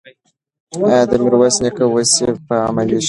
ایا 0.87 1.01
د 1.09 1.13
میرویس 1.23 1.55
نیکه 1.63 1.85
وصیت 1.93 2.37
به 2.47 2.55
عملي 2.69 2.97
شي؟ 2.97 2.99